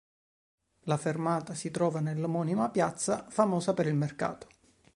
La 0.85 0.97
fermata 0.97 1.53
si 1.53 1.69
trova 1.69 1.99
nell’omonima 1.99 2.71
piazza 2.71 3.27
famosa 3.29 3.75
per 3.75 3.85
il 3.85 3.93
mercato. 3.93 4.47